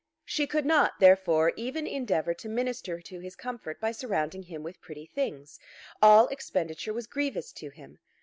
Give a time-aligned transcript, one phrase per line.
[0.25, 4.81] She could not, therefore, even endeavour to minister to his comfort by surrounding him with
[4.81, 5.59] pretty things.
[6.01, 7.99] All expenditure was grievous to him.